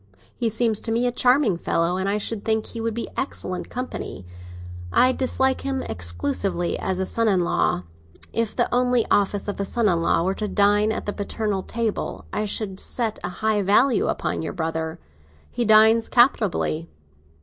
He 0.35 0.49
seems 0.49 0.79
to 0.79 0.91
me 0.91 1.05
a 1.05 1.11
charming 1.11 1.57
fellow, 1.57 1.95
and 1.97 2.09
I 2.09 2.17
should 2.17 2.43
think 2.43 2.65
he 2.65 2.81
would 2.81 2.95
be 2.95 3.07
excellent 3.15 3.69
company. 3.69 4.25
I 4.91 5.11
dislike 5.11 5.61
him, 5.61 5.83
exclusively, 5.83 6.75
as 6.79 6.97
a 6.97 7.05
son 7.05 7.27
in 7.27 7.43
law. 7.43 7.83
If 8.33 8.55
the 8.55 8.67
only 8.73 9.05
office 9.11 9.47
of 9.47 9.59
a 9.59 9.63
son 9.63 9.87
in 9.87 10.01
law 10.01 10.23
were 10.23 10.33
to 10.33 10.47
dine 10.47 10.91
at 10.91 11.05
the 11.05 11.13
paternal 11.13 11.61
table, 11.61 12.25
I 12.33 12.45
should 12.45 12.79
set 12.79 13.19
a 13.23 13.29
high 13.29 13.61
value 13.61 14.07
upon 14.07 14.41
your 14.41 14.53
brother. 14.53 14.99
He 15.51 15.65
dines 15.65 16.09
capitally. 16.09 16.89